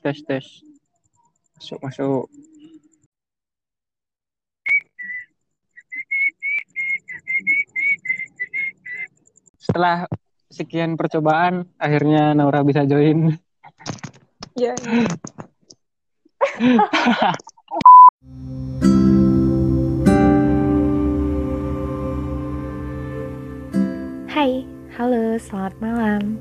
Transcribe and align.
tes 0.00 0.18
tes 0.24 0.46
masuk 1.60 1.78
masuk 1.84 2.24
setelah 9.60 10.08
sekian 10.48 10.96
percobaan 10.96 11.68
akhirnya 11.76 12.32
Naura 12.32 12.64
bisa 12.64 12.88
join 12.88 13.36
Ya, 14.58 14.74
ya. 14.76 15.06
Hai, 24.28 24.66
halo, 24.98 25.40
selamat 25.40 25.74
malam. 25.80 26.36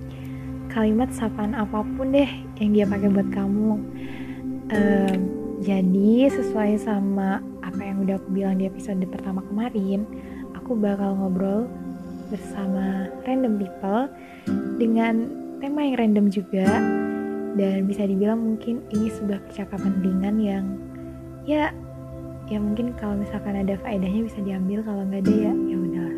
Kalimat 0.69 1.09
sapaan 1.09 1.57
apa 1.57 1.81
pun 1.97 2.13
deh 2.13 2.29
yang 2.61 2.71
dia 2.77 2.85
pakai 2.85 3.09
buat 3.09 3.29
kamu. 3.33 3.81
Em, 4.69 5.19
jadi 5.65 6.29
sesuai 6.29 6.77
sama 6.77 7.41
apa 7.65 7.81
yang 7.81 8.05
udah 8.05 8.21
aku 8.21 8.29
bilang 8.29 8.61
di 8.61 8.69
episode 8.69 9.01
pertama 9.09 9.41
kemarin, 9.49 10.05
aku 10.53 10.77
bakal 10.77 11.17
ngobrol 11.17 11.65
bersama 12.29 13.09
random 13.25 13.57
people 13.57 14.13
dengan 14.77 15.33
tema 15.57 15.89
yang 15.89 15.97
random 15.97 16.29
juga. 16.29 16.69
Dan 17.57 17.89
bisa 17.89 18.05
dibilang 18.05 18.37
mungkin 18.37 18.85
ini 18.93 19.09
sebuah 19.09 19.41
percakapan 19.49 20.05
ringan 20.05 20.37
yang 20.37 20.65
ya 21.49 21.73
ya 22.45 22.61
mungkin 22.61 22.93
kalau 22.93 23.17
misalkan 23.17 23.57
ada 23.57 23.73
faedahnya 23.81 24.21
bisa 24.21 24.37
diambil 24.45 24.85
kalau 24.85 25.01
nggak 25.01 25.25
ada 25.25 25.33
ya 25.49 25.53
ya 25.65 25.77
udahlah. 25.81 26.17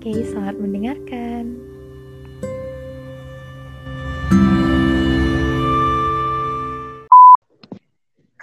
Oke 0.00 0.24
selamat 0.24 0.56
mendengarkan 0.56 1.65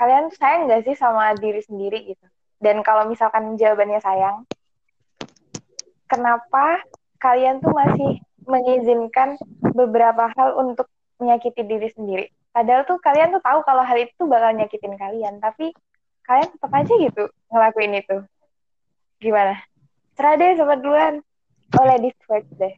kalian 0.04 0.28
sayang 0.36 0.68
nggak 0.68 0.84
sih 0.84 1.00
sama 1.00 1.32
diri 1.40 1.64
sendiri 1.64 2.12
gitu? 2.12 2.28
Dan 2.60 2.84
kalau 2.84 3.08
misalkan 3.08 3.56
jawabannya 3.56 4.04
sayang, 4.04 4.44
kenapa 6.12 6.84
kalian 7.24 7.64
tuh 7.64 7.72
masih 7.72 8.20
mengizinkan 8.44 9.40
beberapa 9.72 10.28
hal 10.36 10.60
untuk 10.60 10.92
menyakiti 11.24 11.64
diri 11.64 11.88
sendiri? 11.96 12.26
Padahal 12.52 12.84
tuh 12.84 13.00
kalian 13.00 13.32
tuh 13.32 13.40
tahu 13.40 13.64
kalau 13.64 13.88
hal 13.88 13.96
itu 13.96 14.28
bakal 14.28 14.52
nyakitin 14.52 15.00
kalian, 15.00 15.40
tapi 15.40 15.72
kalian 16.28 16.52
tetap 16.52 16.72
aja 16.76 16.94
gitu 17.00 17.24
ngelakuin 17.48 17.96
itu. 17.96 18.18
Gimana? 19.24 19.56
Serah 20.20 20.36
deh 20.36 20.60
sobat 20.60 20.84
duluan. 20.84 21.24
Oh 21.80 21.86
ladies 21.88 22.20
first 22.28 22.52
deh. 22.60 22.76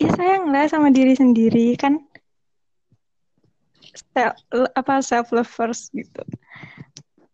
ya 0.00 0.08
sayang 0.16 0.52
lah 0.52 0.68
sama 0.68 0.88
diri 0.92 1.16
sendiri 1.16 1.76
kan 1.76 2.00
self, 4.14 4.34
apa 4.76 4.94
self 5.00 5.32
love 5.32 5.48
first 5.48 5.90
gitu. 5.92 6.22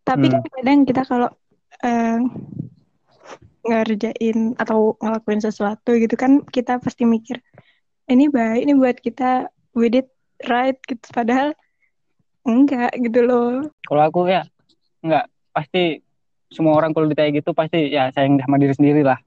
Tapi 0.02 0.30
Hmm. 0.30 0.38
kan 0.38 0.42
kadang 0.54 0.80
kita 0.86 1.02
kalau 1.04 1.28
eh, 1.82 2.18
ngerjain 3.66 4.54
atau 4.56 4.94
ngelakuin 5.02 5.42
sesuatu 5.42 5.98
gitu 5.98 6.14
kan 6.14 6.40
kita 6.46 6.78
pasti 6.78 7.02
mikir 7.02 7.42
ini 8.06 8.30
baik 8.30 8.62
ini 8.62 8.72
buat 8.78 8.96
kita 9.02 9.50
we 9.74 9.90
did 9.90 10.06
right 10.46 10.78
gitu. 10.86 11.02
Padahal 11.10 11.50
enggak 12.46 12.94
gitu 13.02 13.26
loh. 13.26 13.66
Kalau 13.82 14.02
aku 14.06 14.30
ya 14.30 14.46
nggak 15.02 15.26
pasti 15.50 15.98
semua 16.46 16.78
orang 16.78 16.94
kalau 16.94 17.10
ditanya 17.10 17.42
gitu 17.42 17.50
pasti 17.50 17.90
ya 17.90 18.06
sayang 18.14 18.38
sama 18.38 18.56
diri 18.56 18.70
sendiri 18.72 19.02
lah. 19.02 19.18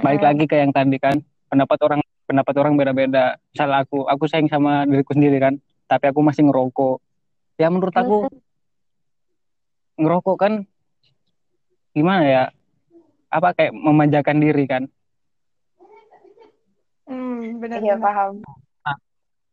Balik 0.00 0.24
Mm. 0.24 0.28
lagi 0.32 0.44
ke 0.48 0.56
yang 0.56 0.72
tadi 0.72 0.96
kan 0.96 1.20
pendapat 1.52 1.78
orang 1.84 2.00
pendapat 2.24 2.54
orang 2.56 2.74
beda-beda. 2.80 3.36
Misal 3.52 3.68
aku 3.76 4.08
aku 4.08 4.24
sayang 4.24 4.48
sama 4.48 4.88
diriku 4.88 5.12
sendiri 5.12 5.36
kan 5.36 5.60
tapi 5.86 6.10
aku 6.10 6.20
masih 6.22 6.46
ngerokok. 6.46 6.98
Ya 7.56 7.72
menurut 7.72 7.94
aku 7.96 8.28
ngerokok 9.96 10.36
kan 10.36 10.52
gimana 11.96 12.24
ya? 12.26 12.44
Apa 13.32 13.56
kayak 13.56 13.72
memanjakan 13.74 14.38
diri 14.38 14.64
kan? 14.68 14.82
Hmm, 17.06 17.62
benar 17.62 17.80
Iya 17.80 17.96
paham. 17.96 18.42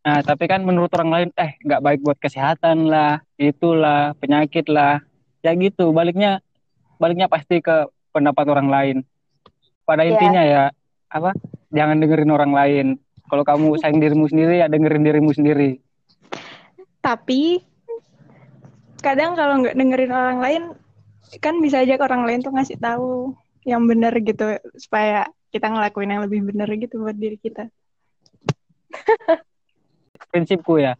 nah 0.04 0.20
tapi 0.20 0.52
kan 0.52 0.60
menurut 0.68 0.92
orang 1.00 1.12
lain 1.16 1.30
eh 1.40 1.56
nggak 1.64 1.80
baik 1.80 2.00
buat 2.04 2.20
kesehatan 2.20 2.92
lah 2.92 3.24
itulah 3.40 4.12
penyakit 4.20 4.68
lah. 4.68 5.00
Ya 5.40 5.56
gitu 5.56 5.96
baliknya 5.96 6.44
baliknya 7.00 7.32
pasti 7.32 7.64
ke 7.64 7.88
pendapat 8.12 8.46
orang 8.52 8.68
lain. 8.68 8.98
Pada 9.88 10.04
Iya. 10.04 10.12
intinya 10.12 10.44
ya 10.44 10.64
apa? 11.08 11.32
Jangan 11.72 12.04
dengerin 12.04 12.36
orang 12.36 12.52
lain. 12.52 12.88
Kalau 13.32 13.48
kamu 13.48 13.80
sayang 13.80 14.04
dirimu 14.04 14.28
sendiri 14.28 14.60
ya 14.60 14.68
dengerin 14.68 15.08
dirimu 15.08 15.32
sendiri 15.32 15.80
tapi 17.04 17.60
kadang 19.04 19.36
kalau 19.36 19.60
nggak 19.60 19.76
dengerin 19.76 20.14
orang 20.16 20.40
lain 20.40 20.64
kan 21.44 21.60
bisa 21.60 21.84
aja 21.84 22.00
orang 22.00 22.24
lain 22.24 22.40
tuh 22.40 22.56
ngasih 22.56 22.80
tahu 22.80 23.36
yang 23.68 23.84
benar 23.84 24.16
gitu 24.24 24.56
supaya 24.80 25.28
kita 25.52 25.68
ngelakuin 25.68 26.16
yang 26.16 26.24
lebih 26.24 26.40
benar 26.48 26.72
gitu 26.72 27.04
buat 27.04 27.16
diri 27.16 27.36
kita. 27.36 27.68
Prinsipku 30.32 30.80
ya 30.80 30.96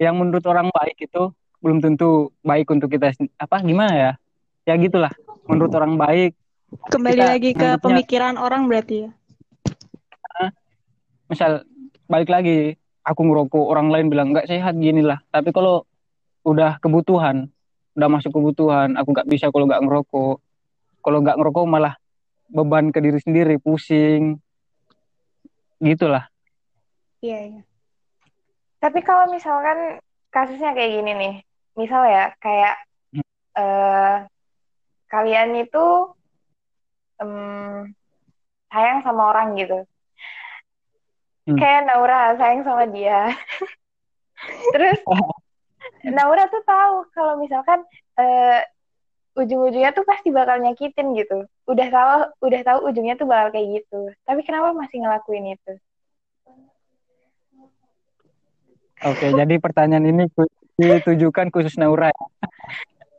yang 0.00 0.18
menurut 0.18 0.42
orang 0.48 0.72
baik 0.74 1.06
itu 1.06 1.30
belum 1.62 1.80
tentu 1.80 2.34
baik 2.44 2.68
untuk 2.72 2.90
kita 2.90 3.14
apa 3.38 3.56
gimana 3.62 3.92
ya? 3.94 4.12
Ya 4.64 4.74
gitulah 4.80 5.12
menurut 5.44 5.72
orang 5.76 6.00
baik 6.00 6.32
kembali 6.90 7.20
Kita 7.20 7.30
lagi 7.30 7.50
ke 7.54 7.68
pemikiran 7.78 8.34
orang 8.40 8.66
berarti 8.66 9.06
ya? 9.06 9.10
Misal 11.30 11.64
balik 12.10 12.28
lagi 12.32 12.76
aku 13.04 13.20
ngerokok 13.20 13.64
orang 13.68 13.88
lain 13.92 14.06
bilang 14.08 14.32
nggak 14.32 14.48
sehat 14.48 14.74
gini 14.80 15.04
lah 15.04 15.20
tapi 15.28 15.52
kalau 15.52 15.84
udah 16.44 16.80
kebutuhan 16.80 17.52
udah 17.94 18.08
masuk 18.10 18.34
kebutuhan 18.34 18.98
aku 18.98 19.14
nggak 19.14 19.30
bisa 19.30 19.46
kalau 19.54 19.70
nggak 19.70 19.82
ngerokok. 19.86 20.36
Kalau 21.04 21.18
nggak 21.22 21.38
ngerokok 21.38 21.64
malah 21.70 21.94
beban 22.50 22.90
ke 22.90 22.98
diri 22.98 23.18
sendiri 23.22 23.56
pusing. 23.62 24.38
Gitulah. 25.78 26.26
Iya 27.22 27.38
iya. 27.54 27.62
Tapi 28.82 29.00
kalau 29.00 29.32
misalkan 29.32 30.02
kasusnya 30.28 30.76
kayak 30.76 30.92
gini 31.00 31.12
nih, 31.16 31.34
misal 31.78 32.04
ya 32.04 32.34
kayak 32.42 32.76
eh, 33.56 34.16
kalian 35.08 35.50
itu 35.56 35.86
em, 37.22 37.94
sayang 38.68 39.00
sama 39.06 39.30
orang 39.32 39.56
gitu, 39.56 39.86
Hmm. 41.44 41.60
kayak 41.60 41.84
Naura 41.84 42.40
sayang 42.40 42.64
sama 42.64 42.88
dia, 42.88 43.28
terus 44.74 45.00
Naura 46.04 46.48
tuh 46.48 46.64
tahu 46.64 47.04
kalau 47.12 47.36
misalkan 47.36 47.84
eh, 48.16 48.64
ujung-ujungnya 49.36 49.92
tuh 49.92 50.08
pasti 50.08 50.32
bakal 50.32 50.56
nyakitin 50.64 51.12
gitu, 51.12 51.44
udah 51.68 51.88
tahu 51.92 52.10
udah 52.48 52.60
tahu 52.64 52.78
ujungnya 52.88 53.20
tuh 53.20 53.28
bakal 53.28 53.52
kayak 53.52 53.82
gitu, 53.82 54.08
tapi 54.24 54.40
kenapa 54.40 54.72
masih 54.72 55.04
ngelakuin 55.04 55.52
itu? 55.52 55.72
oke 59.04 59.26
jadi 59.36 59.54
pertanyaan 59.60 60.08
ini 60.08 60.24
ditujukan 60.80 61.52
khusus 61.52 61.76
Naura 61.76 62.08
ya? 62.10 62.26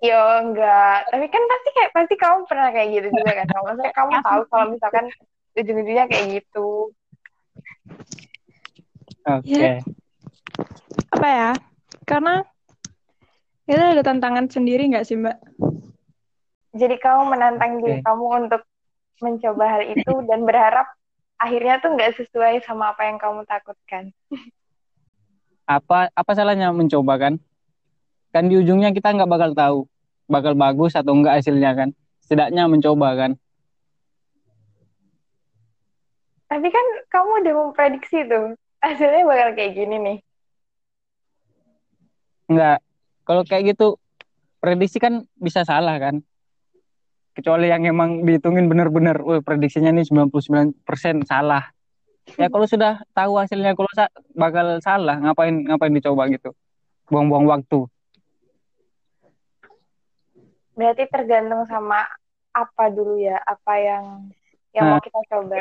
Yo 0.04 0.22
enggak, 0.44 1.08
tapi 1.10 1.26
kan 1.32 1.44
pasti 1.50 1.70
kayak 1.72 1.92
pasti 1.96 2.16
kamu 2.20 2.40
pernah 2.46 2.70
kayak 2.70 2.90
gitu 2.94 3.08
juga 3.16 3.32
kan? 3.42 3.48
Maksudnya 3.48 3.94
kamu 3.96 4.12
tahu 4.22 4.42
kalau 4.52 4.66
misalkan 4.76 5.06
ujung-ujungnya 5.56 6.06
kayak 6.12 6.26
gitu. 6.42 6.92
Oke. 9.26 9.50
Ya. 9.50 9.82
apa 11.12 11.28
ya? 11.28 11.52
Karena 12.06 12.46
itu 13.66 13.82
ada 13.82 14.06
tantangan 14.06 14.46
sendiri 14.46 14.86
nggak 14.94 15.06
sih 15.10 15.18
mbak? 15.18 15.42
Jadi 16.76 16.96
kamu 17.02 17.34
menantang 17.34 17.82
diri 17.82 17.98
Oke. 17.98 18.06
kamu 18.06 18.26
untuk 18.46 18.62
mencoba 19.24 19.66
hal 19.66 19.84
itu 19.90 20.14
dan 20.30 20.46
berharap 20.46 20.86
akhirnya 21.40 21.82
tuh 21.82 21.98
nggak 21.98 22.20
sesuai 22.20 22.62
sama 22.68 22.94
apa 22.94 23.10
yang 23.10 23.18
kamu 23.18 23.42
takutkan. 23.48 24.14
apa 25.66 26.14
apa 26.14 26.32
salahnya 26.38 26.70
mencoba 26.70 27.18
kan? 27.18 27.34
Kan 28.30 28.54
di 28.54 28.62
ujungnya 28.62 28.94
kita 28.94 29.18
nggak 29.18 29.32
bakal 29.32 29.52
tahu 29.58 29.80
bakal 30.30 30.54
bagus 30.54 30.94
atau 30.94 31.18
enggak 31.18 31.42
hasilnya 31.42 31.74
kan? 31.74 31.90
Setidaknya 32.22 32.70
mencoba 32.70 33.18
kan? 33.18 33.32
Tapi 36.46 36.68
kan 36.70 36.86
kamu 37.10 37.32
udah 37.42 37.54
memprediksi 37.66 38.22
tuh 38.30 38.54
hasilnya 38.86 39.26
bakal 39.26 39.50
kayak 39.58 39.74
gini 39.74 39.96
nih. 39.98 40.18
enggak 42.46 42.78
kalau 43.26 43.42
kayak 43.42 43.74
gitu 43.74 43.98
prediksi 44.62 45.02
kan 45.02 45.26
bisa 45.34 45.66
salah 45.66 45.98
kan 45.98 46.22
kecuali 47.34 47.68
yang 47.68 47.84
emang 47.84 48.22
dihitungin 48.22 48.70
bener-bener 48.70 49.18
wah 49.26 49.42
prediksinya 49.42 49.90
nih 49.90 50.06
99% 50.06 50.78
salah 51.26 51.74
ya 52.38 52.46
kalau 52.48 52.70
sudah 52.70 53.02
tahu 53.12 53.42
hasilnya 53.42 53.74
kalau 53.74 53.90
sa- 53.92 54.14
bakal 54.38 54.78
salah 54.80 55.18
ngapain 55.20 55.66
ngapain 55.66 55.94
dicoba 55.94 56.30
gitu 56.30 56.54
buang-buang 57.10 57.50
waktu 57.50 57.90
Berarti 60.76 61.08
tergantung 61.08 61.64
sama 61.66 62.04
apa 62.52 62.92
dulu 62.92 63.16
ya, 63.16 63.40
apa 63.48 63.74
yang 63.80 64.28
yang 64.76 64.92
mau 64.92 65.00
Nah. 65.00 65.04
kita 65.04 65.20
coba. 65.32 65.56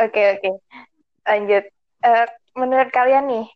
Oke 0.00 0.22
oke. 0.38 0.50
lanjut. 1.22 1.64
Eh, 2.02 2.26
menurut 2.58 2.90
kalian 2.90 3.30
nih, 3.30 3.46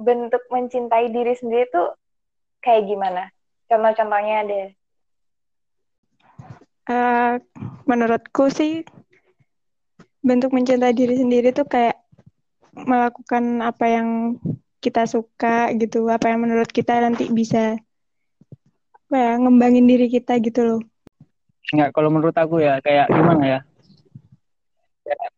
bentuk 0.00 0.40
mencintai 0.48 1.12
diri 1.12 1.36
sendiri 1.36 1.68
tuh 1.68 1.92
kayak 2.64 2.88
gimana? 2.88 3.28
Contoh-contohnya 3.68 4.48
deh. 4.48 4.68
Eh, 6.88 7.32
menurutku 7.86 8.50
sih 8.50 8.82
bentuk 10.22 10.54
mencintai 10.54 10.94
diri 10.94 11.18
sendiri 11.18 11.50
tuh 11.54 11.66
kayak 11.66 11.98
melakukan 12.72 13.60
apa 13.60 13.86
yang 13.86 14.08
kita 14.82 15.06
suka 15.06 15.70
gitu, 15.78 16.10
apa 16.10 16.32
yang 16.32 16.42
menurut 16.42 16.70
kita 16.70 16.98
nanti 16.98 17.30
bisa 17.30 17.78
apa 19.06 19.14
ya, 19.14 19.32
ngembangin 19.38 19.86
diri 19.86 20.08
kita 20.10 20.40
gitu 20.40 20.60
loh. 20.64 20.80
Enggak, 21.70 21.94
kalau 21.94 22.10
menurut 22.10 22.34
aku 22.34 22.58
ya 22.64 22.82
kayak 22.82 23.06
gimana 23.12 23.44
ya? 23.44 23.60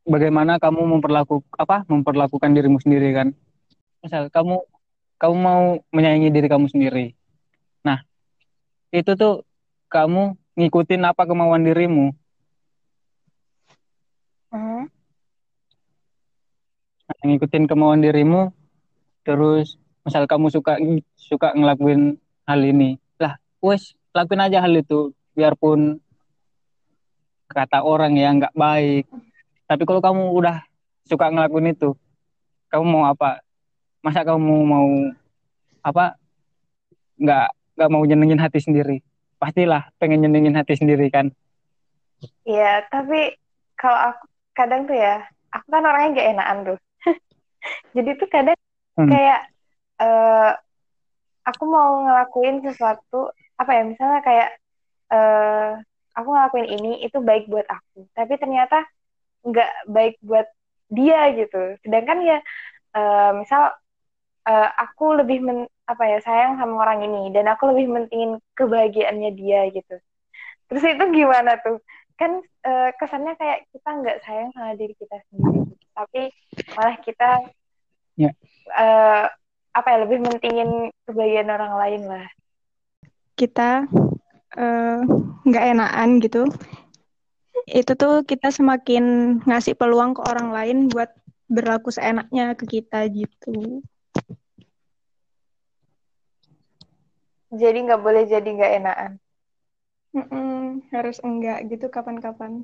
Bagaimana 0.04 0.60
kamu 0.60 0.84
memperlaku 0.84 1.40
apa? 1.56 1.88
Memperlakukan 1.88 2.52
dirimu 2.52 2.76
sendiri 2.80 3.16
kan? 3.16 3.28
Misal 4.04 4.28
kamu 4.28 4.60
kamu 5.16 5.34
mau 5.40 5.80
menyayangi 5.88 6.28
diri 6.28 6.48
kamu 6.52 6.68
sendiri. 6.68 7.16
Nah, 7.80 8.04
itu 8.92 9.16
tuh 9.16 9.48
kamu 9.88 10.36
ngikutin 10.60 11.02
apa 11.08 11.24
kemauan 11.24 11.64
dirimu. 11.64 12.12
Hmm. 14.52 14.86
Nah, 17.08 17.22
ngikutin 17.24 17.64
kemauan 17.64 18.04
dirimu 18.04 18.52
terus 19.24 19.80
misal 20.04 20.28
kamu 20.28 20.52
suka 20.52 20.76
suka 21.16 21.56
ngelakuin 21.56 22.20
hal 22.44 22.60
ini. 22.60 23.00
Lah, 23.16 23.40
wes 23.64 23.96
lakuin 24.12 24.44
aja 24.44 24.60
hal 24.60 24.76
itu 24.76 25.16
biarpun 25.32 25.98
kata 27.48 27.80
orang 27.80 28.14
ya 28.20 28.30
nggak 28.36 28.54
baik. 28.54 29.08
Tapi 29.74 29.90
kalau 29.90 29.98
kamu 29.98 30.30
udah 30.38 30.62
suka 31.02 31.34
ngelakuin 31.34 31.74
itu, 31.74 31.98
kamu 32.70 32.86
mau 32.86 33.10
apa? 33.10 33.42
Masa 34.06 34.22
kamu 34.22 34.54
mau 34.62 34.86
apa? 35.82 36.14
Nggak 37.18 37.50
nggak 37.74 37.90
mau 37.90 38.06
nyenengin 38.06 38.38
hati 38.38 38.62
sendiri. 38.62 39.02
Pastilah 39.42 39.90
pengen 39.98 40.22
nyenengin 40.22 40.54
hati 40.54 40.78
sendiri 40.78 41.10
kan. 41.10 41.34
Iya, 42.46 42.86
tapi 42.86 43.34
kalau 43.74 44.14
aku 44.14 44.30
kadang 44.54 44.86
tuh 44.86 44.94
ya, 44.94 45.26
aku 45.50 45.66
kan 45.66 45.82
orangnya 45.82 46.22
gak 46.22 46.28
enakan 46.38 46.58
tuh. 46.62 46.78
Jadi 47.98 48.10
tuh 48.14 48.30
kadang 48.30 48.54
Hmm. 48.94 49.10
kayak 49.10 49.50
eh 49.98 50.52
aku 51.42 51.66
mau 51.66 51.98
ngelakuin 52.06 52.62
sesuatu 52.62 53.34
apa 53.58 53.74
ya 53.74 53.82
misalnya 53.82 54.22
kayak 54.22 54.54
eh 55.10 55.82
aku 56.14 56.30
ngelakuin 56.30 56.70
ini 56.78 57.02
itu 57.02 57.18
baik 57.18 57.50
buat 57.50 57.66
aku, 57.66 58.06
tapi 58.14 58.38
ternyata 58.38 58.86
nggak 59.44 59.70
baik 59.88 60.16
buat 60.24 60.48
dia 60.88 61.32
gitu. 61.36 61.76
Sedangkan 61.84 62.18
ya 62.24 62.38
eh, 62.96 63.30
misal 63.36 63.72
eh, 64.48 64.68
aku 64.80 65.20
lebih 65.20 65.38
men, 65.44 65.58
apa 65.84 66.04
ya 66.08 66.18
sayang 66.24 66.56
sama 66.56 66.80
orang 66.80 67.04
ini 67.04 67.32
dan 67.36 67.48
aku 67.52 67.68
lebih 67.72 67.92
mentingin 67.92 68.40
kebahagiaannya 68.56 69.30
dia 69.36 69.68
gitu. 69.72 69.96
Terus 70.72 70.84
itu 70.84 71.04
gimana 71.12 71.60
tuh? 71.60 71.80
Kan 72.16 72.40
eh, 72.64 72.90
kesannya 72.96 73.34
kayak 73.36 73.68
kita 73.74 73.88
nggak 73.90 74.18
sayang 74.24 74.48
sama 74.54 74.72
diri 74.78 74.94
kita 74.96 75.18
sendiri, 75.28 75.66
gitu. 75.68 75.84
tapi 75.92 76.22
malah 76.72 76.96
kita 77.02 77.30
Ya. 78.14 78.30
eh, 78.78 79.24
apa 79.74 79.88
ya 79.90 80.06
lebih 80.06 80.22
mentingin 80.22 80.94
kebahagiaan 81.04 81.50
orang 81.50 81.74
lain 81.74 82.02
lah. 82.06 82.26
Kita 83.34 83.82
eh, 84.54 84.98
nggak 85.44 85.64
enakan 85.74 86.10
gitu. 86.22 86.42
Itu 87.70 87.94
tuh 87.94 88.26
kita 88.26 88.50
semakin 88.50 89.04
ngasih 89.46 89.78
peluang 89.78 90.18
ke 90.18 90.22
orang 90.26 90.50
lain 90.50 90.76
buat 90.90 91.10
berlaku 91.46 91.94
seenaknya 91.94 92.58
ke 92.58 92.66
kita 92.66 93.06
gitu. 93.08 93.82
Jadi 97.54 97.78
nggak 97.86 98.02
boleh 98.02 98.26
jadi 98.26 98.48
nggak 98.48 98.72
enakan. 98.82 99.12
Mm-mm, 100.14 100.86
harus 100.94 101.18
enggak 101.22 101.58
gitu 101.70 101.86
kapan-kapan. 101.90 102.62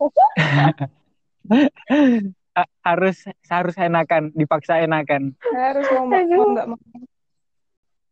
Ha- 2.52 2.68
harus 2.84 3.16
harus 3.48 3.72
enakan, 3.80 4.28
dipaksa 4.36 4.76
enakan. 4.84 5.32
Harus 5.40 5.88
mau 5.88 6.04
mau 6.04 6.20
mau 6.20 6.48
nggak 6.52 6.68
mau. 6.68 6.78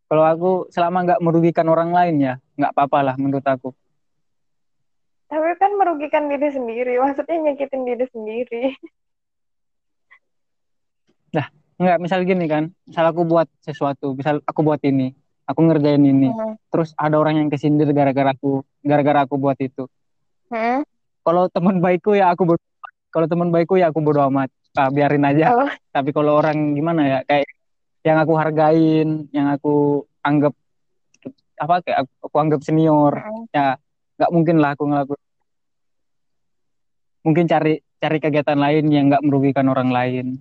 Kalau 0.08 0.24
aku 0.24 0.50
selama 0.72 1.04
nggak 1.04 1.20
merugikan 1.20 1.68
orang 1.68 1.92
lain 1.92 2.16
ya, 2.24 2.34
nggak 2.56 2.72
apa-apa 2.72 2.98
lah 3.12 3.14
menurut 3.20 3.44
aku. 3.44 3.76
Tapi 5.30 5.48
kan 5.62 5.70
merugikan 5.78 6.26
diri 6.26 6.50
sendiri, 6.50 6.98
maksudnya 6.98 7.38
nyakitin 7.38 7.82
diri 7.86 8.06
sendiri. 8.10 8.62
Nggak, 11.80 11.96
misal 11.96 12.28
gini 12.28 12.44
kan, 12.44 12.68
misal 12.84 13.08
aku 13.08 13.24
buat 13.24 13.48
sesuatu, 13.64 14.12
misal 14.12 14.44
aku 14.44 14.60
buat 14.60 14.84
ini, 14.84 15.16
aku 15.48 15.64
ngerjain 15.64 16.04
ini, 16.04 16.28
Hmm. 16.28 16.60
terus 16.68 16.92
ada 16.92 17.16
orang 17.16 17.40
yang 17.40 17.48
kesindir 17.48 17.88
gara-gara 17.96 18.36
aku, 18.36 18.60
gara-gara 18.84 19.24
aku 19.24 19.40
buat 19.40 19.56
itu. 19.56 19.88
Hmm? 20.52 20.84
Kalau 21.24 21.48
teman 21.48 21.80
baikku 21.80 22.12
ya 22.12 22.36
aku 22.36 22.52
kalau 23.08 23.24
teman 23.24 23.48
baikku 23.48 23.80
ya 23.80 23.88
aku 23.88 24.04
bodo 24.04 24.20
amat, 24.28 24.52
ah, 24.76 24.92
biarin 24.92 25.24
aja. 25.24 25.56
Oh. 25.56 25.72
Tapi 25.88 26.12
kalau 26.12 26.36
orang 26.36 26.76
gimana 26.76 27.00
ya, 27.08 27.18
kayak 27.24 27.48
yang 28.04 28.20
aku 28.20 28.32
hargain, 28.36 29.08
yang 29.32 29.48
aku 29.48 30.04
anggap 30.20 30.52
apa 31.56 31.80
kayak 31.80 32.04
aku, 32.04 32.12
aku 32.28 32.36
anggap 32.44 32.60
senior, 32.60 33.24
Hmm. 33.24 33.48
ya 33.56 33.80
nggak 34.20 34.32
mungkin 34.36 34.60
lah 34.60 34.76
aku 34.76 34.84
ngelakuin. 34.84 35.24
Mungkin 37.24 37.44
cari 37.48 37.80
cari 37.96 38.18
kegiatan 38.20 38.60
lain 38.60 38.84
yang 38.92 39.08
nggak 39.08 39.24
merugikan 39.24 39.64
orang 39.72 39.88
lain. 39.88 40.36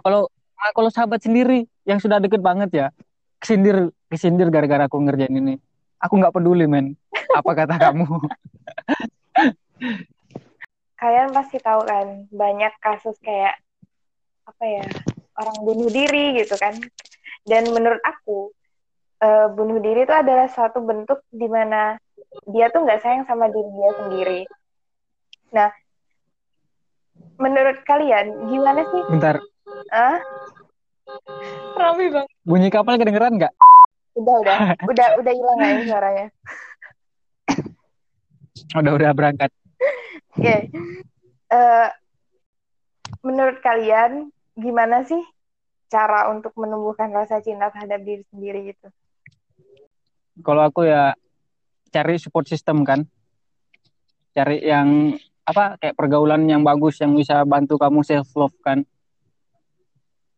Kalau 0.00 0.32
ah, 0.56 0.72
kalau 0.72 0.88
sahabat 0.88 1.20
sendiri 1.20 1.68
yang 1.84 2.00
sudah 2.00 2.16
deket 2.16 2.40
banget 2.40 2.70
ya, 2.72 2.86
kesindir 3.44 3.92
kesindir 4.08 4.48
gara-gara 4.48 4.88
aku 4.88 4.96
ngerjain 5.04 5.36
ini, 5.36 5.60
aku 6.00 6.16
nggak 6.16 6.32
peduli 6.32 6.64
men. 6.64 6.96
Apa 7.36 7.52
kata 7.52 7.76
kamu? 7.76 8.08
Kalian 11.04 11.36
pasti 11.36 11.60
tahu 11.60 11.84
kan, 11.84 12.24
banyak 12.32 12.72
kasus 12.80 13.20
kayak 13.20 13.60
apa 14.48 14.64
ya 14.64 14.84
orang 15.36 15.56
bunuh 15.60 15.92
diri 15.92 16.40
gitu 16.40 16.56
kan. 16.56 16.72
Dan 17.44 17.68
menurut 17.72 18.00
aku 18.00 18.48
eh, 19.20 19.48
bunuh 19.52 19.80
diri 19.80 20.08
itu 20.08 20.14
adalah 20.14 20.48
suatu 20.48 20.80
bentuk 20.80 21.20
di 21.28 21.48
mana 21.48 21.96
dia 22.46 22.66
tuh 22.68 22.82
nggak 22.82 23.00
sayang 23.00 23.24
sama 23.24 23.46
diri 23.48 23.70
dia 23.70 23.90
sendiri. 23.96 24.40
Nah, 25.50 25.70
menurut 27.36 27.78
kalian 27.82 28.26
gimana 28.48 28.82
sih? 28.84 29.02
Bentar, 29.08 29.36
Ah, 29.88 30.18
Rame 31.74 32.08
banget. 32.08 32.30
bunyi 32.42 32.68
kapal 32.68 32.96
kedengeran 32.96 33.36
nggak? 33.36 33.54
udah 34.14 34.34
udah 34.40 34.56
udah 34.90 35.08
udah 35.18 35.32
hilang 35.32 35.58
ini 35.60 35.82
suaranya? 35.84 36.26
Udah 38.74 38.92
udah 38.94 39.10
berangkat. 39.12 39.50
Oke. 40.34 40.70
Eh, 41.50 41.88
menurut 43.20 43.58
kalian 43.60 44.30
gimana 44.54 45.02
sih 45.02 45.18
cara 45.86 46.30
untuk 46.30 46.54
menumbuhkan 46.54 47.10
rasa 47.10 47.38
cinta 47.38 47.70
terhadap 47.70 48.02
diri 48.02 48.22
sendiri 48.28 48.70
gitu? 48.70 48.88
Kalau 50.42 50.66
aku 50.66 50.86
ya 50.86 51.14
cari 51.94 52.18
support 52.18 52.50
system 52.50 52.82
kan, 52.82 53.06
cari 54.34 54.66
yang 54.66 55.14
apa 55.46 55.78
kayak 55.78 55.94
pergaulan 55.94 56.42
yang 56.50 56.66
bagus 56.66 56.98
yang 56.98 57.14
bisa 57.14 57.46
bantu 57.46 57.78
kamu 57.78 58.02
self 58.02 58.26
love 58.34 58.56
kan. 58.58 58.82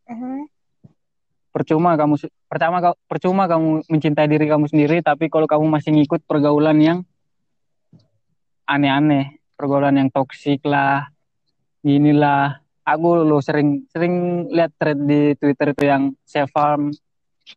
Mhm. 0.04 0.52
Percuma 1.56 1.96
kamu 1.96 2.20
pertama 2.52 2.92
percuma 3.08 3.48
kamu 3.48 3.88
mencintai 3.88 4.28
diri 4.28 4.44
kamu 4.44 4.68
sendiri, 4.68 5.00
tapi 5.00 5.32
kalau 5.32 5.48
kamu 5.48 5.64
masih 5.72 5.96
ngikut 5.96 6.28
pergaulan 6.28 6.76
yang 6.76 6.98
aneh-aneh, 8.68 9.40
pergaulan 9.56 9.96
yang 9.96 10.12
toksik 10.12 10.60
lah, 10.68 11.08
inilah. 11.80 12.60
Aku 12.86 13.18
lo 13.18 13.42
sering 13.42 13.82
sering 13.90 14.46
lihat 14.46 14.70
thread 14.78 15.00
di 15.10 15.34
Twitter 15.34 15.74
itu 15.74 15.84
yang 15.90 16.14
self 16.22 16.54
harm, 16.54 16.94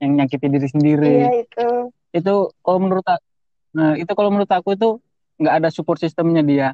yang 0.01 0.17
nyakiti 0.17 0.47
diri 0.49 0.67
sendiri. 0.71 1.15
Iya 1.21 1.33
itu. 1.43 1.69
itu 2.09 2.33
kalau 2.65 2.79
menurut 2.81 3.05
aku 3.05 3.28
nah 3.75 3.93
itu 3.95 4.11
kalau 4.17 4.33
menurut 4.33 4.49
aku 4.49 4.73
itu 4.73 4.97
nggak 5.39 5.55
ada 5.63 5.69
support 5.69 6.01
sistemnya 6.01 6.41
dia 6.41 6.67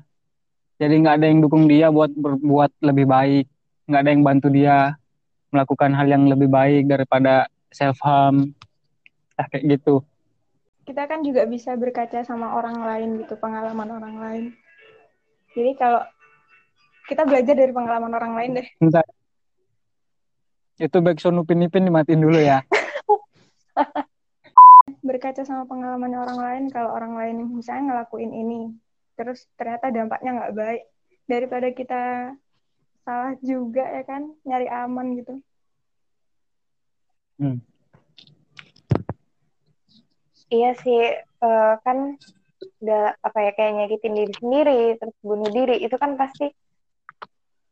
jadi 0.82 0.96
nggak 0.96 1.16
ada 1.22 1.26
yang 1.28 1.40
dukung 1.44 1.68
dia 1.68 1.92
buat 1.92 2.12
berbuat 2.12 2.72
lebih 2.84 3.06
baik 3.06 3.46
nggak 3.86 4.02
ada 4.02 4.12
yang 4.12 4.24
bantu 4.26 4.48
dia 4.50 4.96
melakukan 5.54 5.92
hal 5.94 6.08
yang 6.10 6.24
lebih 6.28 6.50
baik 6.50 6.90
daripada 6.90 7.48
self 7.72 8.00
harm 8.04 8.56
nah, 9.36 9.48
kayak 9.52 9.80
gitu 9.80 10.04
Kita 10.86 11.10
kan 11.10 11.26
juga 11.26 11.50
bisa 11.50 11.74
berkaca 11.74 12.22
sama 12.22 12.62
orang 12.62 12.78
lain 12.78 13.26
gitu, 13.26 13.34
pengalaman 13.42 13.90
orang 13.90 14.16
lain. 14.22 14.44
Jadi 15.58 15.74
kalau 15.82 16.06
kita 17.10 17.26
belajar 17.26 17.58
dari 17.58 17.74
pengalaman 17.74 18.14
orang 18.14 18.38
lain 18.38 18.50
deh. 18.62 18.68
Bentar. 18.78 19.02
itu 20.76 20.98
backsound 21.00 21.40
upin 21.40 21.64
ipin 21.64 21.88
dimatiin 21.88 22.20
dulu 22.20 22.36
ya 22.36 22.60
Berkaca 25.16 25.48
sama 25.48 25.64
pengalaman 25.64 26.12
orang 26.12 26.40
lain, 26.44 26.64
kalau 26.76 26.92
orang 26.92 27.16
lain 27.16 27.56
misalnya 27.56 27.96
ngelakuin 27.96 28.36
ini, 28.36 28.76
terus 29.16 29.48
ternyata 29.56 29.88
dampaknya 29.96 30.44
nggak 30.44 30.56
baik. 30.60 30.84
Daripada 31.24 31.72
kita 31.72 32.04
salah 33.08 33.40
juga 33.40 33.88
ya 33.88 34.04
kan 34.04 34.36
nyari 34.44 34.68
aman 34.68 35.16
gitu 35.16 35.40
Hmm. 37.36 37.60
Iya 40.48 40.72
sih, 40.80 41.04
eh, 41.20 41.74
kan 41.84 42.16
udah 42.80 43.12
apa 43.20 43.40
ya 43.44 43.52
kayak 43.52 43.74
nyakitin 43.76 44.16
diri 44.16 44.34
sendiri, 44.40 44.82
terus 44.96 45.16
bunuh 45.20 45.52
diri, 45.52 45.84
itu 45.84 45.96
kan 46.00 46.16
pasti 46.16 46.48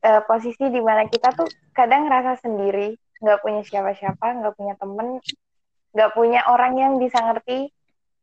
eh, 0.04 0.22
posisi 0.28 0.68
di 0.68 0.84
mana 0.84 1.08
kita 1.08 1.32
tuh 1.32 1.48
kadang 1.72 2.12
ngerasa 2.12 2.44
sendiri, 2.44 3.00
nggak 3.24 3.40
punya 3.40 3.64
siapa-siapa, 3.64 4.44
nggak 4.44 4.56
punya 4.60 4.76
temen, 4.76 5.24
nggak 5.94 6.12
punya 6.18 6.42
orang 6.50 6.74
yang 6.78 6.94
bisa 6.98 7.22
ngerti 7.22 7.70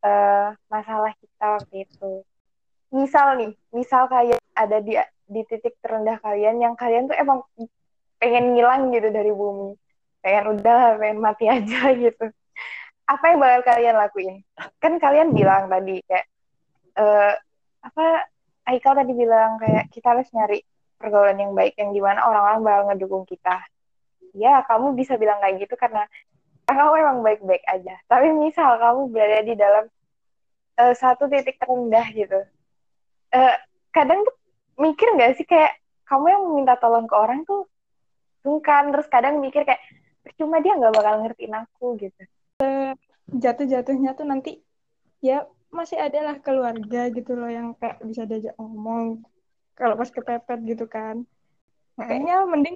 eh, 0.04 0.48
masalah 0.68 1.12
kita 1.18 1.46
waktu 1.58 1.86
itu. 1.86 2.12
Misal 2.90 3.38
nih, 3.38 3.52
misal 3.70 4.10
kayak 4.10 4.42
ada 4.54 4.78
di 4.82 4.98
di 5.30 5.40
titik 5.46 5.78
terendah 5.78 6.18
kalian 6.18 6.58
yang 6.58 6.74
kalian 6.74 7.06
tuh 7.06 7.14
emang 7.14 7.46
pengen 8.18 8.52
ngilang 8.58 8.90
gitu 8.90 9.08
dari 9.14 9.30
bumi, 9.30 9.78
pengen 10.20 10.58
udah 10.58 10.98
pengen 10.98 11.18
mati 11.22 11.46
aja 11.54 11.94
gitu. 11.94 12.26
Apa 13.06 13.24
yang 13.34 13.38
bakal 13.42 13.62
kalian 13.74 13.96
lakuin? 13.98 14.34
Kan 14.82 14.98
kalian 14.98 15.34
bilang 15.34 15.70
tadi 15.70 16.02
kayak 16.06 16.26
eh, 16.98 17.32
apa 17.80 18.06
Aikal 18.70 18.94
tadi 18.94 19.12
bilang 19.16 19.58
kayak 19.58 19.90
kita 19.90 20.14
harus 20.14 20.28
nyari 20.30 20.62
pergaulan 20.94 21.40
yang 21.40 21.56
baik 21.56 21.74
yang 21.74 21.90
di 21.90 21.98
mana 21.98 22.22
orang-orang 22.22 22.60
bakal 22.62 22.82
ngedukung 22.92 23.24
kita. 23.26 23.66
Ya, 24.36 24.62
kamu 24.62 24.94
bisa 24.94 25.18
bilang 25.18 25.42
kayak 25.42 25.66
gitu 25.66 25.74
karena 25.74 26.06
kamu 26.76 26.92
emang 27.00 27.18
baik-baik 27.24 27.64
aja. 27.66 27.94
Tapi 28.06 28.26
misal 28.34 28.76
kamu 28.78 29.00
berada 29.10 29.40
di 29.46 29.54
dalam 29.54 29.84
eh, 30.80 30.94
satu 30.96 31.28
titik 31.28 31.60
terendah 31.60 32.06
gitu, 32.12 32.40
eh, 33.34 33.54
kadang 33.92 34.24
tuh 34.24 34.36
mikir 34.80 35.08
nggak 35.16 35.36
sih 35.36 35.46
kayak 35.46 35.76
kamu 36.08 36.26
yang 36.32 36.42
meminta 36.50 36.74
tolong 36.80 37.06
ke 37.06 37.14
orang 37.14 37.44
tuh 37.44 37.68
sungkan, 38.40 38.90
terus 38.90 39.06
kadang 39.12 39.38
mikir 39.38 39.68
kayak 39.68 39.82
percuma 40.24 40.58
dia 40.64 40.76
nggak 40.76 40.94
bakal 40.96 41.14
ngertiin 41.22 41.54
aku 41.54 41.86
gitu. 42.00 42.22
jatuh-jatuhnya 43.30 44.18
tuh 44.18 44.26
nanti 44.26 44.58
ya 45.22 45.46
masih 45.70 46.02
ada 46.02 46.18
lah 46.26 46.36
keluarga 46.42 47.06
gitu 47.14 47.38
loh 47.38 47.46
yang 47.46 47.78
kayak 47.78 48.02
bisa 48.02 48.26
diajak 48.26 48.58
ngomong 48.58 49.22
kalau 49.78 49.94
pas 49.94 50.10
kepepet 50.10 50.58
gitu 50.66 50.90
kan 50.90 51.22
makanya 51.94 52.42
mending 52.42 52.74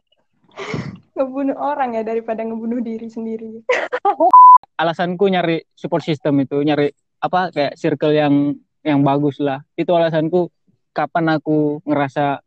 ngebunuh 1.15 1.57
orang 1.57 1.95
ya 1.95 2.03
daripada 2.03 2.43
ngebunuh 2.43 2.83
diri 2.83 3.07
sendiri. 3.07 3.63
Alasanku 4.83 5.31
nyari 5.31 5.63
support 5.79 6.03
system 6.03 6.43
itu 6.43 6.59
nyari 6.59 6.91
apa 7.23 7.55
kayak 7.55 7.79
circle 7.79 8.13
yang 8.13 8.59
yang 8.83 9.01
bagus 9.01 9.39
lah. 9.39 9.63
Itu 9.79 9.95
alasanku 9.95 10.51
kapan 10.93 11.39
aku 11.39 11.81
ngerasa 11.87 12.43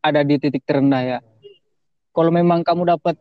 ada 0.00 0.20
di 0.22 0.38
titik 0.38 0.62
terendah 0.62 1.02
ya. 1.02 1.18
Kalau 2.14 2.30
memang 2.30 2.62
kamu 2.62 2.86
dapat 2.96 3.18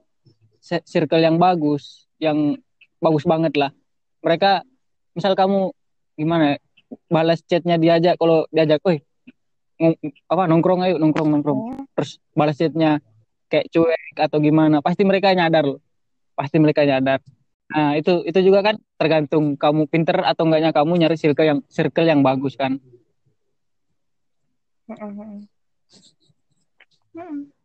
circle 0.61 1.19
yang 1.19 1.41
bagus 1.41 2.05
yang 2.21 2.55
bagus 3.01 3.25
banget 3.25 3.57
lah. 3.57 3.73
Mereka 4.21 4.61
misal 5.17 5.33
kamu 5.33 5.73
gimana 6.15 6.55
ya, 6.55 6.57
balas 7.09 7.41
chatnya 7.49 7.81
diajak 7.81 8.15
kalau 8.21 8.45
diajak 8.53 8.77
woi 8.85 9.01
apa 10.29 10.43
nongkrong 10.45 10.85
ayo 10.85 10.95
nongkrong 11.01 11.29
nongkrong. 11.33 11.59
Terus 11.97 12.21
balas 12.37 12.55
chatnya 12.61 13.01
kayak 13.49 13.67
cuek 13.73 14.00
atau 14.17 14.37
gimana 14.39 14.83
pasti 14.83 15.03
mereka 15.07 15.31
nyadar 15.31 15.63
loh 15.75 15.79
pasti 16.35 16.57
mereka 16.59 16.83
nyadar 16.87 17.19
Nah, 17.71 17.95
itu 17.95 18.27
itu 18.27 18.39
juga 18.43 18.59
kan 18.67 18.75
tergantung 18.99 19.55
kamu 19.55 19.87
pinter 19.87 20.19
atau 20.27 20.43
enggaknya 20.43 20.75
kamu 20.75 20.91
nyari 20.99 21.15
circle 21.15 21.47
yang 21.47 21.59
circle 21.71 22.03
yang 22.03 22.19
bagus 22.19 22.59
kan. 22.59 22.75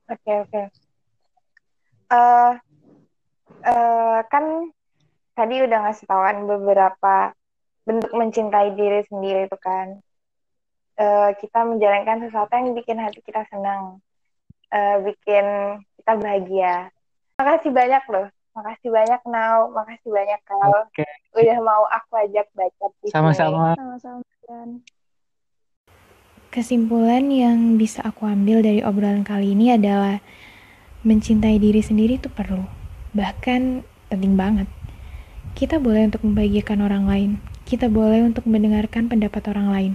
Oke 0.07 0.33
oke. 0.47 0.63
Eh 2.07 2.53
eh, 3.67 4.19
kan 4.31 4.45
tadi 5.35 5.55
udah 5.67 5.79
ngasih 5.91 6.07
tahuan 6.07 6.47
beberapa 6.47 7.35
bentuk 7.83 8.15
mencintai 8.15 8.79
diri 8.79 9.03
sendiri 9.11 9.51
itu 9.51 9.59
kan. 9.59 9.99
Eh, 10.97 11.31
kita 11.43 11.67
menjalankan 11.67 12.31
sesuatu 12.31 12.55
yang 12.55 12.79
bikin 12.79 13.03
hati 13.03 13.21
kita 13.27 13.43
senang, 13.51 13.99
eh, 14.71 15.03
bikin 15.03 15.47
kita 16.07 16.23
bahagia. 16.23 16.75
Makasih 17.35 17.75
banyak 17.75 18.05
loh, 18.15 18.27
makasih 18.55 18.95
banyak 18.95 19.21
Nau, 19.27 19.75
makasih 19.75 20.11
banyak 20.15 20.41
Kal, 20.47 20.87
Oke, 20.87 21.03
udah 21.35 21.59
mau 21.67 21.83
aku 21.91 22.15
ajak 22.23 22.47
baca 22.55 22.87
di 23.03 23.11
sama-sama. 23.11 23.75
sama-sama 23.75 24.23
Dan 24.47 24.87
Kesimpulan 26.55 27.27
yang 27.35 27.75
bisa 27.75 28.07
aku 28.07 28.23
ambil 28.23 28.63
dari 28.63 28.87
obrolan 28.87 29.27
kali 29.27 29.59
ini 29.59 29.75
adalah 29.75 30.23
mencintai 31.03 31.59
diri 31.59 31.83
sendiri 31.83 32.23
itu 32.23 32.31
perlu, 32.31 32.63
bahkan 33.11 33.83
penting 34.07 34.39
banget. 34.39 34.71
Kita 35.59 35.83
boleh 35.83 36.07
untuk 36.07 36.23
membahagiakan 36.23 36.87
orang 36.87 37.05
lain, 37.11 37.31
kita 37.67 37.91
boleh 37.91 38.23
untuk 38.23 38.47
mendengarkan 38.47 39.11
pendapat 39.11 39.43
orang 39.51 39.69
lain, 39.75 39.93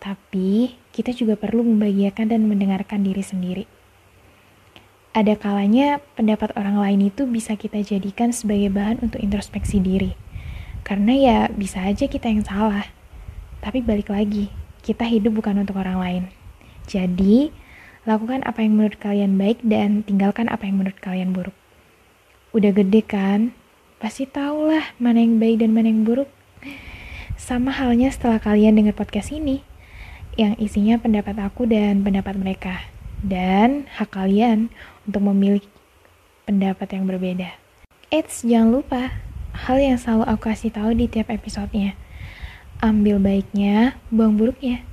tapi 0.00 0.80
kita 0.96 1.12
juga 1.12 1.36
perlu 1.36 1.60
membahagiakan 1.60 2.32
dan 2.32 2.48
mendengarkan 2.48 3.04
diri 3.04 3.20
sendiri. 3.20 3.75
Ada 5.16 5.32
kalanya 5.40 6.04
pendapat 6.12 6.52
orang 6.60 6.76
lain 6.76 7.08
itu 7.08 7.24
bisa 7.24 7.56
kita 7.56 7.80
jadikan 7.80 8.36
sebagai 8.36 8.68
bahan 8.68 9.00
untuk 9.00 9.16
introspeksi 9.16 9.80
diri. 9.80 10.12
Karena 10.84 11.16
ya 11.16 11.38
bisa 11.48 11.80
aja 11.88 12.04
kita 12.04 12.28
yang 12.28 12.44
salah. 12.44 12.84
Tapi 13.64 13.80
balik 13.80 14.12
lagi, 14.12 14.52
kita 14.84 15.08
hidup 15.08 15.40
bukan 15.40 15.64
untuk 15.64 15.80
orang 15.80 15.96
lain. 15.96 16.22
Jadi, 16.84 17.48
lakukan 18.04 18.44
apa 18.44 18.60
yang 18.60 18.76
menurut 18.76 19.00
kalian 19.00 19.40
baik 19.40 19.64
dan 19.64 20.04
tinggalkan 20.04 20.52
apa 20.52 20.68
yang 20.68 20.84
menurut 20.84 21.00
kalian 21.00 21.32
buruk. 21.32 21.56
Udah 22.52 22.76
gede 22.76 23.00
kan? 23.00 23.56
Pasti 23.96 24.28
tahulah 24.28 24.92
mana 25.00 25.24
yang 25.24 25.40
baik 25.40 25.64
dan 25.64 25.72
mana 25.72 25.88
yang 25.88 26.04
buruk. 26.04 26.28
Sama 27.40 27.72
halnya 27.72 28.12
setelah 28.12 28.36
kalian 28.36 28.76
dengar 28.76 28.92
podcast 28.92 29.32
ini, 29.32 29.64
yang 30.36 30.60
isinya 30.60 31.00
pendapat 31.00 31.40
aku 31.40 31.64
dan 31.64 32.04
pendapat 32.04 32.36
mereka. 32.36 32.84
Dan 33.24 33.88
hak 33.96 34.12
kalian 34.12 34.68
untuk 35.06 35.22
memilih 35.32 35.62
pendapat 36.44 36.92
yang 36.94 37.06
berbeda. 37.06 37.48
Eits, 38.10 38.42
jangan 38.46 38.72
lupa, 38.82 39.10
hal 39.54 39.78
yang 39.80 39.98
selalu 39.98 40.24
aku 40.30 40.40
kasih 40.52 40.70
tahu 40.70 40.94
di 40.94 41.08
tiap 41.10 41.30
episodenya. 41.32 41.94
Ambil 42.84 43.18
baiknya, 43.18 43.96
buang 44.12 44.36
buruknya. 44.36 44.84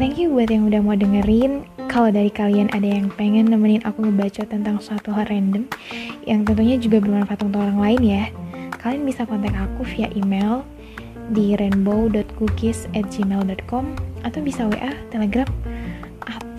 Thank 0.00 0.16
you 0.16 0.32
buat 0.32 0.48
yang 0.48 0.72
udah 0.72 0.80
mau 0.80 0.96
dengerin. 0.96 1.68
Kalau 1.90 2.08
dari 2.08 2.32
kalian 2.32 2.72
ada 2.72 2.86
yang 2.86 3.10
pengen 3.12 3.50
nemenin 3.50 3.82
aku 3.84 4.06
ngebaca 4.06 4.46
tentang 4.48 4.80
suatu 4.80 5.12
hal 5.12 5.28
random, 5.28 5.68
yang 6.24 6.46
tentunya 6.46 6.78
juga 6.80 7.00
bermanfaat 7.02 7.42
untuk 7.44 7.60
orang 7.60 7.80
lain 7.82 8.00
ya, 8.00 8.30
kalian 8.80 9.04
bisa 9.04 9.28
kontak 9.28 9.52
aku 9.58 9.84
via 9.84 10.08
email 10.16 10.64
di 11.34 11.58
rainbow.cookies@gmail.com 11.58 13.84
atau 14.24 14.40
bisa 14.40 14.64
WA, 14.70 14.94
Telegram, 15.12 15.44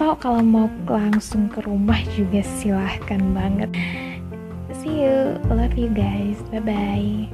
atau 0.02 0.18
kalau 0.18 0.42
mau 0.42 0.66
langsung 0.90 1.46
ke 1.46 1.62
rumah 1.62 2.02
juga 2.18 2.42
silahkan 2.42 3.22
banget. 3.38 3.70
See 4.82 5.06
you, 5.06 5.38
love 5.46 5.78
you 5.78 5.94
guys, 5.94 6.42
bye 6.50 6.58
bye. 6.58 7.30